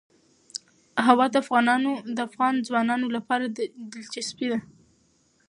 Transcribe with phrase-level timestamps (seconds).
[1.05, 1.35] هوا د
[2.27, 3.45] افغان ځوانانو لپاره
[3.91, 4.65] دلچسپي لري.